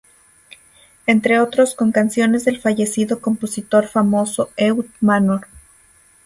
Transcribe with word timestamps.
Entre 1.05 1.39
otros 1.39 1.75
con 1.75 1.91
canciones 1.91 2.43
del 2.43 2.59
fallecido 2.59 3.21
compositor 3.21 3.87
famoso 3.87 4.49
Ehud 4.57 4.87
Manor. 4.99 5.45